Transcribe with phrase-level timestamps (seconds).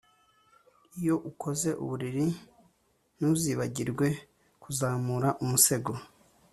[0.99, 2.25] iyo ukoze uburiri,
[3.17, 4.07] ntuzibagirwe
[4.63, 5.93] kuzamura umusego